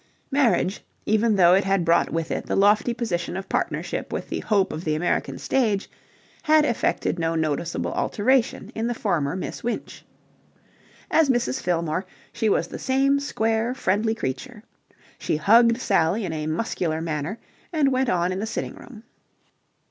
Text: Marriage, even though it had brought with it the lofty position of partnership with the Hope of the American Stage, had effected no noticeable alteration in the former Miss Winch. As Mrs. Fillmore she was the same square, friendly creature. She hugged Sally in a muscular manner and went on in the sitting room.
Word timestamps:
Marriage, 0.31 0.83
even 1.05 1.35
though 1.35 1.53
it 1.53 1.63
had 1.63 1.85
brought 1.85 2.09
with 2.11 2.31
it 2.31 2.47
the 2.47 2.55
lofty 2.55 2.91
position 2.91 3.37
of 3.37 3.47
partnership 3.47 4.11
with 4.11 4.29
the 4.29 4.39
Hope 4.39 4.73
of 4.73 4.83
the 4.83 4.95
American 4.95 5.37
Stage, 5.37 5.87
had 6.41 6.65
effected 6.65 7.19
no 7.19 7.35
noticeable 7.35 7.93
alteration 7.93 8.71
in 8.73 8.87
the 8.87 8.95
former 8.95 9.35
Miss 9.35 9.63
Winch. 9.63 10.03
As 11.11 11.29
Mrs. 11.29 11.61
Fillmore 11.61 12.07
she 12.33 12.49
was 12.49 12.65
the 12.67 12.79
same 12.79 13.19
square, 13.19 13.75
friendly 13.75 14.15
creature. 14.15 14.63
She 15.19 15.37
hugged 15.37 15.79
Sally 15.79 16.25
in 16.25 16.33
a 16.33 16.47
muscular 16.47 16.99
manner 16.99 17.37
and 17.71 17.91
went 17.91 18.09
on 18.09 18.31
in 18.31 18.39
the 18.39 18.47
sitting 18.47 18.73
room. 18.73 19.03